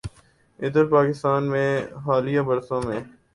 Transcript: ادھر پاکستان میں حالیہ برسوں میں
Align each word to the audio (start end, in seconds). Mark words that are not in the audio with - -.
ادھر 0.59 0.85
پاکستان 0.87 1.49
میں 1.49 1.69
حالیہ 2.05 2.41
برسوں 2.47 2.81
میں 2.81 2.99